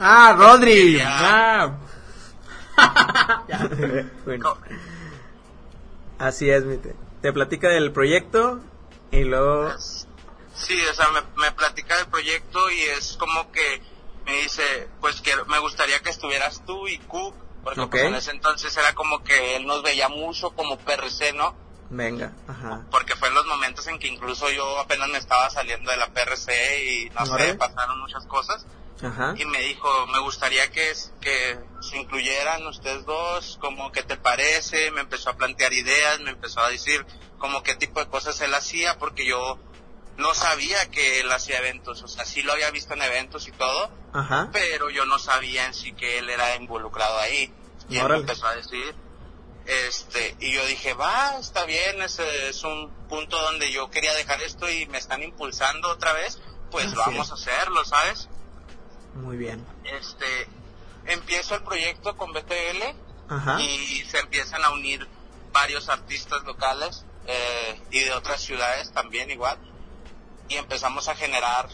[0.00, 0.96] Ah, Rodri.
[0.98, 1.06] Ya.
[1.62, 1.78] Ah.
[4.24, 4.56] bueno,
[6.18, 6.94] así es, mi te.
[7.32, 8.60] Platica del proyecto
[9.10, 9.70] y luego...
[10.54, 13.80] Sí, o sea, me, me platica del proyecto y es como que
[14.24, 18.08] me dice, pues que me gustaría que estuvieras tú y Cook, porque pues, Ok.
[18.08, 21.54] en ese entonces era como que él nos veía mucho como PRC, ¿no?
[21.90, 22.84] Venga, ajá.
[22.90, 26.08] Porque fue en los momentos en que incluso yo apenas me estaba saliendo de la
[26.08, 28.66] PRC y no sé, pasaron muchas cosas.
[29.02, 29.34] Ajá.
[29.36, 34.90] Y me dijo, me gustaría que, que se incluyeran ustedes dos, como que te parece,
[34.90, 37.06] me empezó a plantear ideas, me empezó a decir
[37.38, 39.58] como qué tipo de cosas él hacía, porque yo
[40.16, 43.52] no sabía que él hacía eventos, o sea, sí lo había visto en eventos y
[43.52, 44.50] todo, Ajá.
[44.52, 47.52] pero yo no sabía en sí que él era involucrado ahí.
[47.88, 48.94] Y él me empezó a decir,
[49.64, 54.42] este, y yo dije, va, está bien, ese es un punto donde yo quería dejar
[54.42, 58.28] esto y me están impulsando otra vez, pues vamos a hacerlo, ¿sabes?
[59.14, 59.64] Muy bien.
[59.84, 60.48] este
[61.06, 62.82] empiezo el proyecto con BTL
[63.30, 63.60] Ajá.
[63.60, 65.06] y se empiezan a unir
[65.52, 69.58] varios artistas locales eh, y de otras ciudades también igual
[70.48, 71.68] y empezamos a generar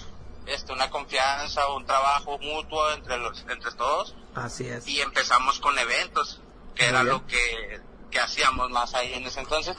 [0.46, 4.86] este una confianza un trabajo mutuo entre los entre todos Así es.
[4.86, 6.40] y empezamos con eventos
[6.74, 7.14] que Muy era bien.
[7.14, 9.76] lo que, que hacíamos más ahí en ese entonces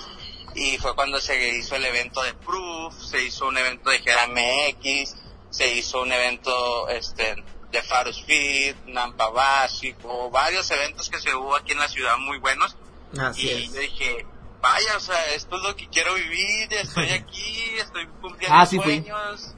[0.56, 4.28] y fue cuando se hizo el evento de Proof se hizo un evento de Gera
[4.28, 5.16] MX
[5.56, 7.36] se hizo un evento este
[7.72, 12.38] de Faros Fit Nampa Básico varios eventos que se hubo aquí en la ciudad muy
[12.40, 12.76] buenos
[13.20, 13.74] Así y es.
[13.74, 14.26] yo dije
[14.62, 18.78] vaya o sea esto es lo que quiero vivir estoy aquí estoy cumpliendo Ah, sí
[18.80, 19.02] fui.
[19.02, 19.56] sueños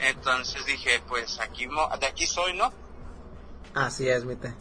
[0.00, 1.66] entonces dije pues aquí
[2.00, 2.72] de aquí soy no
[3.74, 4.52] Así es, mi te.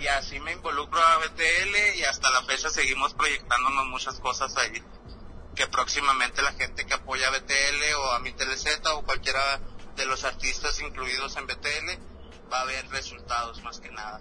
[0.00, 4.82] y así me involucro a BTL y hasta la fecha seguimos proyectándonos muchas cosas ahí
[5.54, 9.60] que próximamente la gente que apoya a BTL o a mi TLZ o cualquiera
[9.98, 14.20] de los artistas incluidos en BTL va a ver resultados más que nada.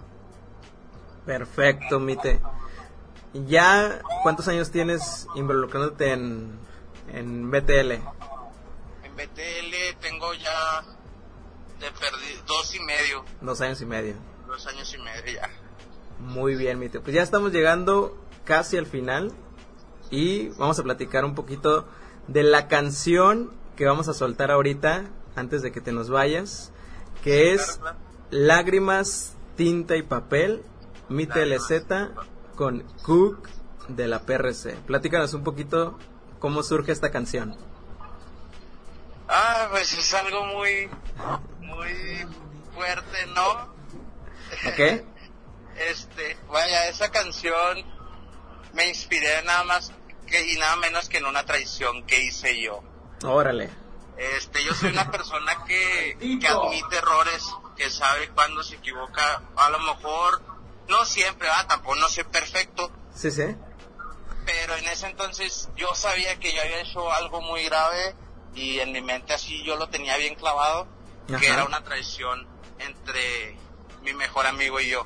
[1.26, 2.42] Perfecto, mi te.
[3.34, 6.60] ¿Ya cuántos años tienes involucrándote en,
[7.14, 7.92] en BTL?
[9.04, 10.84] En BTL tengo ya
[11.80, 11.92] de
[12.48, 14.16] dos y medio, Dos años y medio.
[14.48, 15.50] dos años y medio ya.
[16.20, 17.00] Muy bien, mi te.
[17.00, 19.32] Pues ya estamos llegando casi al final
[20.10, 21.88] y vamos a platicar un poquito
[22.28, 25.04] de la canción que vamos a soltar ahorita
[25.38, 26.72] antes de que te nos vayas,
[27.24, 27.98] que es Claro, claro.
[28.32, 30.64] Lágrimas, Tinta y Papel,
[31.10, 33.48] mi Lágrimas, TLZ con Cook
[33.88, 34.76] de la PRC.
[34.86, 35.98] Platícanos un poquito
[36.40, 37.56] cómo surge esta canción.
[39.30, 40.90] Ah, pues es algo muy,
[41.60, 42.26] muy
[42.74, 43.50] fuerte, ¿no?
[44.70, 45.04] ¿Ok?
[45.78, 47.86] Este, vaya, esa canción
[48.74, 49.92] me inspiré nada más
[50.26, 52.82] que, y nada menos que en una traición que hice yo.
[53.24, 53.70] Órale.
[54.18, 57.44] Este, yo soy una persona que, que admite errores,
[57.76, 59.44] que sabe cuándo se equivoca.
[59.56, 60.42] A lo mejor,
[60.88, 63.44] no siempre, ah, tampoco no soy perfecto, Sí, sí.
[64.46, 68.16] pero en ese entonces yo sabía que yo había hecho algo muy grave
[68.56, 70.88] y en mi mente así yo lo tenía bien clavado,
[71.30, 71.40] Ajá.
[71.40, 72.48] que era una traición
[72.80, 73.58] entre
[74.02, 75.06] mi mejor amigo y yo.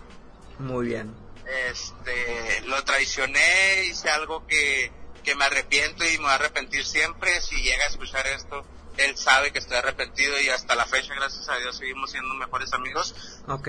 [0.59, 1.15] Muy bien.
[1.45, 4.91] este lo traicioné, hice algo que,
[5.23, 7.41] que me arrepiento y me voy a arrepentir siempre.
[7.41, 8.63] Si llega a escuchar esto,
[9.05, 12.73] él sabe que estoy arrepentido y hasta la fecha, gracias a Dios, seguimos siendo mejores
[12.73, 13.15] amigos.
[13.47, 13.67] Ok.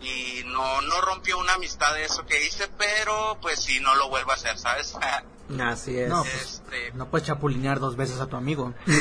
[0.00, 4.08] Y no, no rompió una amistad de eso que hice, pero pues sí, no lo
[4.08, 4.94] vuelvo a hacer, ¿sabes?
[5.60, 6.08] Así es.
[6.08, 8.72] No, pues, este, no puedes chapulinear dos veces a tu amigo.
[8.86, 8.94] eh,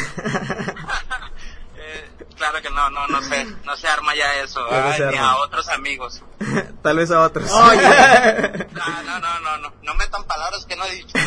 [2.35, 5.69] claro que no, no, no sé, no se arma ya eso, ay, ni a otros
[5.69, 6.21] amigos.
[6.81, 7.49] Tal vez a otros.
[7.49, 11.17] No, no, no, no, no, no metan palabras que no he dicho.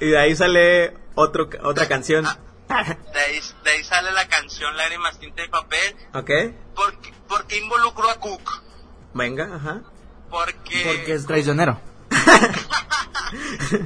[0.00, 2.26] y de ahí sale otro, otra canción.
[2.68, 5.96] De ahí, de ahí sale la canción Lágrimas, tinta y papel.
[6.14, 6.30] ¿Ok?
[6.74, 8.62] ¿Por qué, por qué involucro a Cook?
[9.14, 9.82] Venga, ajá.
[10.30, 10.82] Porque...
[10.84, 11.80] Porque es traicionero.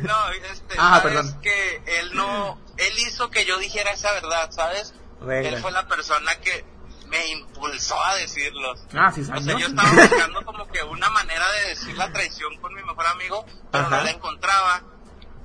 [0.03, 1.40] No, este, Ah, perdón.
[1.40, 2.59] que él no...
[2.77, 4.95] Él hizo que yo dijera esa verdad, ¿sabes?
[5.21, 5.49] Venga.
[5.49, 6.64] Él fue la persona que
[7.07, 8.75] me impulsó a decirlo.
[8.95, 12.57] Ah, sí, O sea, yo estaba buscando como que una manera de decir la traición
[12.61, 13.97] con mi mejor amigo, pero Ajá.
[13.99, 14.83] no la encontraba.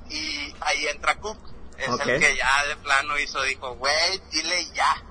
[0.10, 1.38] Y ahí entra Cook.
[1.78, 5.04] Es el que ya de plano hizo, dijo, güey, dile ya.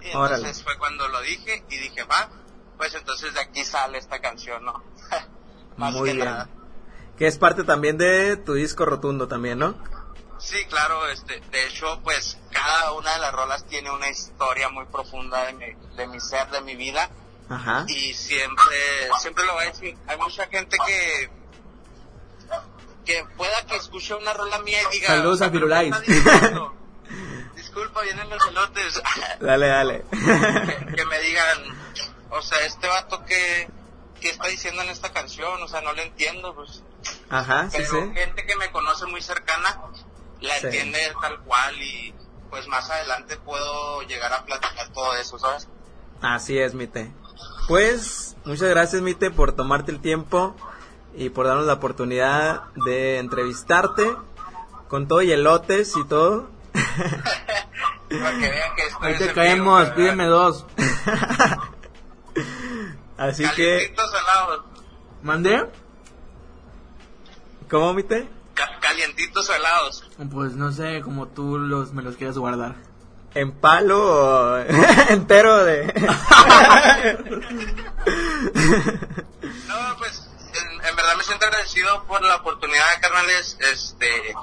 [0.00, 0.54] Y entonces Órale.
[0.54, 2.28] fue cuando lo dije y dije, va,
[2.76, 4.82] pues entonces de aquí sale esta canción, ¿no?
[5.76, 6.26] Más Muy que bien.
[6.26, 6.48] nada.
[7.18, 9.74] Que es parte también de tu disco rotundo también, ¿no?
[10.38, 14.86] Sí, claro, este, de hecho, pues cada una de las rolas tiene una historia muy
[14.86, 17.10] profunda de mi, de mi ser, de mi vida.
[17.52, 17.84] Ajá.
[17.88, 18.76] y siempre
[19.18, 21.28] siempre lo voy a decir hay mucha gente que
[23.10, 25.08] que pueda que escuche una rola mía y diga...
[25.08, 25.94] Saludos a Firulais.
[27.56, 29.02] Disculpa, vienen los elotes.
[29.40, 30.04] Dale, dale.
[30.10, 31.58] que, que me digan,
[32.30, 33.68] o sea, este vato que,
[34.20, 36.82] que está diciendo en esta canción, o sea, no le entiendo, pues.
[37.30, 38.12] Ajá, sí, Pero sí.
[38.14, 39.80] gente que me conoce muy cercana
[40.40, 40.66] la Sí.
[40.66, 42.14] entiende tal cual y
[42.50, 45.68] pues más adelante puedo llegar a platicar todo eso, ¿sabes?
[46.22, 47.12] Así es, Mite.
[47.68, 50.56] Pues, muchas gracias, Mite, por tomarte el tiempo
[51.16, 54.16] y por darnos la oportunidad de entrevistarte
[54.88, 56.48] con todo y elotes y todo.
[56.72, 60.66] Para que vean que estoy Ahí te caemos, vivo, pídeme dos.
[63.16, 64.64] Así que, Calientitos helados.
[65.22, 65.66] ¿Mandé?
[67.70, 68.28] ¿cómo, Mite?
[68.54, 70.10] Ca- calientitos o helados.
[70.32, 72.74] Pues no sé, como tú los me los quieras guardar.
[73.34, 74.58] ¿En palo o
[75.08, 75.92] entero de...?
[79.68, 80.19] No, pues
[81.00, 83.56] verdad me siento agradecido por la oportunidad, carnales.
[83.72, 84.34] Este,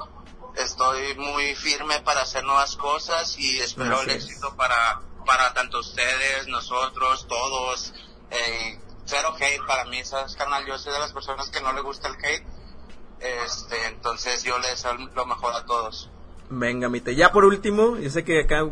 [0.56, 5.78] estoy muy firme para hacer nuevas cosas y espero Así el éxito para, para tanto
[5.78, 7.92] ustedes, nosotros, todos.
[8.30, 10.66] Eh, cero hate para mí, ¿sabes, carnal?
[10.66, 12.46] Yo soy de las personas que no le gusta el hate.
[13.20, 16.10] Este, entonces yo les deseo lo mejor a todos.
[16.50, 17.14] Venga, Mite.
[17.14, 18.68] Ya por último, yo sé que acá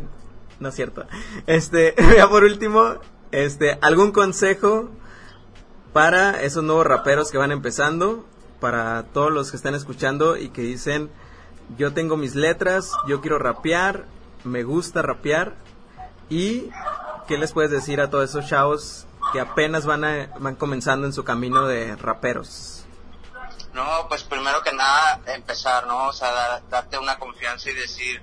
[0.59, 1.05] no es cierto.
[1.45, 2.95] Este, ya por último,
[3.31, 4.89] este, algún consejo
[5.93, 8.25] para esos nuevos raperos que van empezando,
[8.59, 11.11] para todos los que están escuchando y que dicen,
[11.77, 14.05] yo tengo mis letras, yo quiero rapear,
[14.43, 15.55] me gusta rapear
[16.29, 16.69] y
[17.27, 21.13] ¿qué les puedes decir a todos esos chavos que apenas van a- van comenzando en
[21.13, 22.85] su camino de raperos?
[23.73, 26.07] No, pues primero que nada empezar, ¿no?
[26.07, 28.21] O sea, dar- darte una confianza y decir,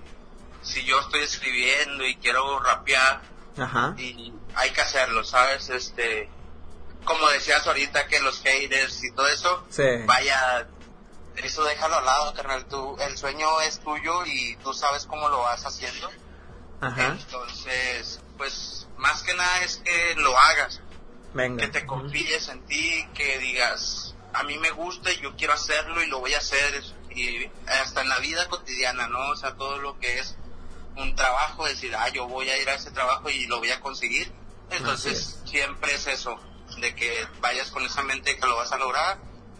[0.62, 3.20] si yo estoy escribiendo y quiero rapear,
[3.58, 3.94] Ajá.
[3.98, 5.68] y hay que hacerlo, ¿sabes?
[5.68, 6.28] Este,
[7.04, 9.82] como decías ahorita que los haters y todo eso, Sí.
[10.06, 10.68] vaya,
[11.36, 15.40] eso déjalo al lado, carnal, tú, el sueño es tuyo y tú sabes cómo lo
[15.40, 16.10] vas haciendo,
[16.80, 17.16] Ajá.
[17.18, 20.80] entonces, pues, más que nada es que lo hagas,
[21.32, 21.64] Venga.
[21.64, 26.02] que te confíes en ti, que digas, a mí me gusta y yo quiero hacerlo
[26.02, 29.28] y lo voy a hacer, y hasta en la vida cotidiana, ¿no?
[29.30, 30.36] O sea, todo lo que es
[30.96, 33.80] un trabajo, decir, ah, yo voy a ir a ese trabajo y lo voy a
[33.80, 34.32] conseguir.
[34.70, 36.38] Entonces, siempre es eso,
[36.80, 39.18] de que vayas con esa mente que lo vas a lograr,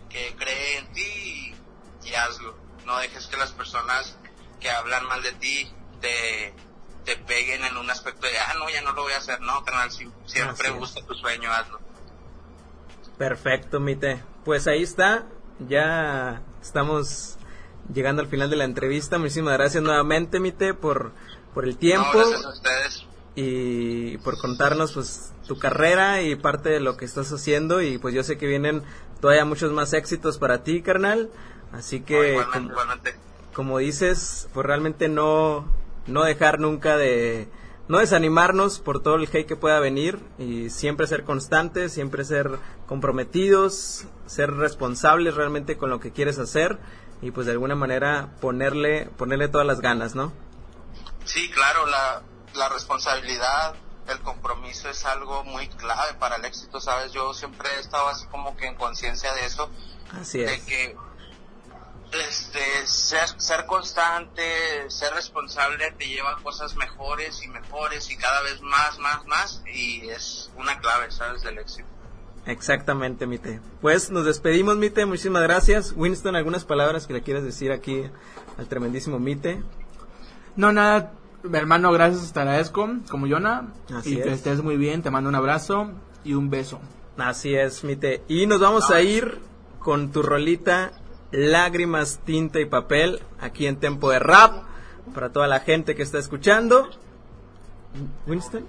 [0.09, 2.57] que cree en ti y, y hazlo.
[2.85, 4.17] No dejes que las personas
[4.61, 6.55] que hablan mal de ti te,
[7.05, 9.41] te peguen en un aspecto de, ah, no, ya no lo voy a hacer.
[9.41, 11.81] No, canal, siempre busca tu sueño, hazlo.
[13.19, 14.23] Perfecto, Mite.
[14.45, 15.27] Pues ahí está.
[15.61, 17.37] Ya estamos
[17.93, 19.19] llegando al final de la entrevista.
[19.19, 21.13] Muchísimas gracias nuevamente, Mite, por,
[21.53, 23.07] por el tiempo No, gracias a ustedes.
[23.37, 27.83] Y por contarnos pues tu carrera y parte de lo que estás haciendo.
[27.83, 28.83] Y pues yo sé que vienen
[29.21, 31.31] todavía muchos más éxitos para ti, carnal.
[31.73, 33.15] Así No, que, igualmente, como, igualmente.
[33.53, 35.67] como dices, pues realmente no,
[36.07, 37.49] no dejar nunca de,
[37.89, 42.59] no desanimarnos por todo el hate que pueda venir y siempre ser constantes, siempre ser
[42.87, 46.79] comprometidos, ser responsables realmente con lo que quieres hacer
[47.23, 50.33] y pues de alguna manera ponerle, ponerle todas las ganas, ¿no?
[51.25, 52.23] Sí, claro, la,
[52.55, 53.75] la responsabilidad,
[54.09, 57.13] el compromiso es algo muy clave para el éxito, ¿sabes?
[57.13, 59.71] Yo siempre he estado así como que en conciencia de eso,
[60.13, 60.63] Así de es.
[60.65, 60.97] que
[62.13, 64.43] este, ser, ser constante,
[64.89, 69.63] ser responsable te lleva a cosas mejores y mejores y cada vez más, más, más
[69.73, 71.43] y es una clave, ¿sabes?
[71.43, 71.89] Del éxito.
[72.47, 73.61] Exactamente, Mite.
[73.81, 75.07] Pues nos despedimos, Mite.
[75.07, 75.95] Muchísimas gracias.
[75.97, 78.05] Winston, ¿algunas palabras que le quieras decir aquí
[78.59, 79.63] al tremendísimo Mite?
[80.55, 81.13] No, nada,
[81.53, 83.73] hermano, gracias, te agradezco, como Yona.
[83.95, 84.37] Así y que es.
[84.37, 85.91] estés muy bien, te mando un abrazo
[86.25, 86.81] y un beso.
[87.19, 88.23] Así es, Mite.
[88.29, 89.41] Y nos vamos a ir
[89.79, 90.93] con tu rolita
[91.31, 94.65] Lágrimas, Tinta y Papel aquí en Tempo de Rap
[95.13, 96.89] para toda la gente que está escuchando.
[98.27, 98.67] ¿Winston?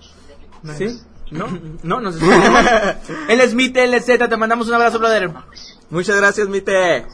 [0.77, 1.01] ¿Sí?
[1.31, 1.47] ¿No?
[1.83, 2.65] No, nos escuchamos.
[3.29, 5.31] Él es Mite LZ, te mandamos un abrazo, brother.
[5.89, 7.07] Muchas gracias, Mite.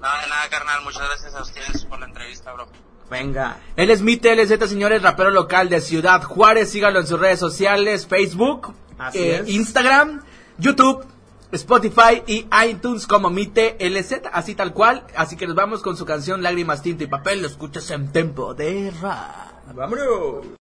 [0.00, 2.66] Nada de nada, carnal, muchas gracias a ustedes por la entrevista, bro.
[3.10, 3.58] Venga.
[3.76, 6.70] Él es Mite LZ, señores, rapero local de Ciudad Juárez.
[6.70, 9.48] Síganlo en sus redes sociales, Facebook, Así eh, es.
[9.48, 10.22] Instagram,
[10.58, 11.04] YouTube,
[11.52, 15.04] Spotify y iTunes como Mite LZ, así tal cual.
[15.16, 17.42] Así que nos vamos con su canción Lágrimas, Tinta y Papel.
[17.42, 19.74] Lo escuchas en tempo de rap.
[19.74, 20.65] ¡Vámonos!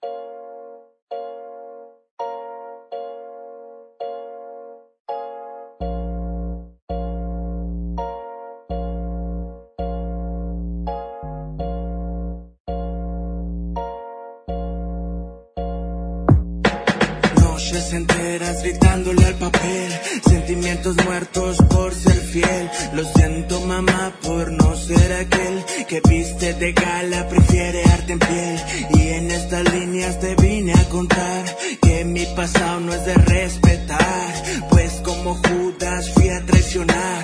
[20.91, 22.69] Muertos por ser fiel.
[22.93, 28.59] Lo siento mamá por no ser aquel que viste de gala, prefiere arte en piel.
[28.95, 31.43] Y en estas líneas te vine a contar
[31.81, 34.33] que mi pasado no es de respetar,
[34.69, 37.23] pues como Judas fui a traicionar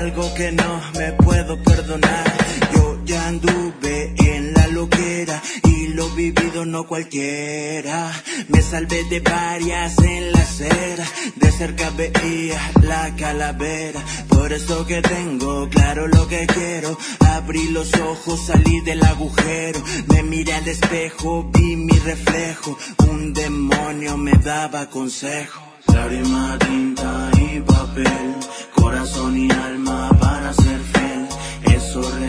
[0.00, 2.26] algo que no me puedo perdonar.
[2.74, 8.12] Yo ya anduve en la loquera y lo vivido no cualquiera.
[8.48, 11.04] Me salvé de varias en la acera,
[11.36, 14.00] de cerca veía la calavera.
[14.28, 16.96] Por eso que tengo claro lo que quiero.
[17.20, 22.76] Abrí los ojos, salí del agujero, me miré al espejo, vi mi reflejo.
[23.10, 25.62] Un demonio me daba consejo.
[25.92, 28.34] Lágrima, tinta y papel,
[28.74, 31.26] corazón y alma para ser fiel.
[31.74, 32.20] Esos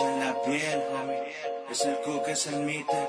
[0.00, 0.82] en la piel.
[1.70, 3.08] Es el cook, es el mite.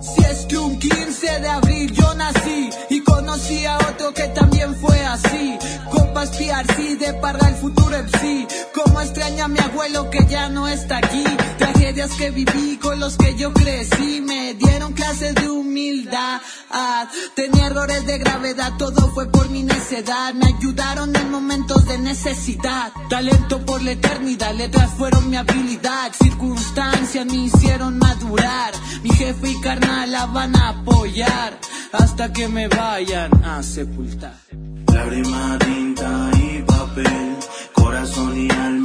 [0.00, 4.74] Si es que un 15 de abril yo nací y conocí a otro que también
[4.76, 5.58] fue así.
[5.90, 8.48] Compas PRC de para el futuro MC.
[8.74, 11.24] Como extraña a mi abuelo que ya no está aquí.
[11.58, 14.22] Tragedias que viví con los que yo crecí.
[14.22, 16.40] Me dieron clases de humildad.
[17.34, 20.32] Tenía errores de gravedad, todo fue por mi necedad.
[20.32, 22.92] Me ayudaron en momentos de necesidad.
[23.10, 26.12] Talento por la eternidad, letras fueron mi habilidad.
[26.18, 28.72] Circunstancias me hicieron madurar.
[29.02, 31.58] Mi jefe y carnal la van a apoyar
[31.92, 34.34] hasta que me vayan a sepultar.
[34.92, 37.36] Lágrima, tinta y papel,
[37.74, 38.77] corazón y alma